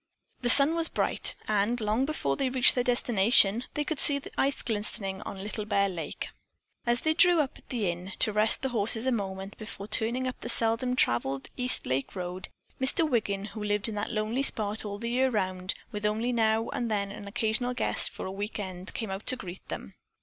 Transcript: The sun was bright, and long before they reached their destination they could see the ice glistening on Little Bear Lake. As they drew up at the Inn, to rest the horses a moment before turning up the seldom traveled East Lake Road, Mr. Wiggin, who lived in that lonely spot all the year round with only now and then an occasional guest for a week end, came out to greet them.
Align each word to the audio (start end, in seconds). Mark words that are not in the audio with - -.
The 0.41 0.49
sun 0.49 0.73
was 0.73 0.89
bright, 0.89 1.35
and 1.47 1.79
long 1.79 2.05
before 2.07 2.35
they 2.35 2.49
reached 2.49 2.73
their 2.73 2.83
destination 2.83 3.65
they 3.75 3.83
could 3.83 3.99
see 3.99 4.17
the 4.17 4.31
ice 4.35 4.63
glistening 4.63 5.21
on 5.27 5.43
Little 5.43 5.63
Bear 5.63 5.87
Lake. 5.89 6.29
As 6.87 7.01
they 7.01 7.13
drew 7.13 7.39
up 7.39 7.59
at 7.59 7.69
the 7.69 7.87
Inn, 7.87 8.13
to 8.17 8.33
rest 8.33 8.63
the 8.63 8.69
horses 8.69 9.05
a 9.05 9.11
moment 9.11 9.59
before 9.59 9.85
turning 9.87 10.25
up 10.27 10.39
the 10.39 10.49
seldom 10.49 10.95
traveled 10.95 11.49
East 11.55 11.85
Lake 11.85 12.15
Road, 12.15 12.47
Mr. 12.79 13.07
Wiggin, 13.07 13.45
who 13.53 13.63
lived 13.63 13.87
in 13.87 13.93
that 13.93 14.09
lonely 14.11 14.41
spot 14.41 14.83
all 14.83 14.97
the 14.97 15.11
year 15.11 15.29
round 15.29 15.75
with 15.91 16.03
only 16.03 16.31
now 16.31 16.69
and 16.69 16.89
then 16.89 17.11
an 17.11 17.27
occasional 17.27 17.75
guest 17.75 18.09
for 18.09 18.25
a 18.25 18.31
week 18.31 18.57
end, 18.57 18.95
came 18.95 19.11
out 19.11 19.27
to 19.27 19.35
greet 19.35 19.67
them. 19.67 19.93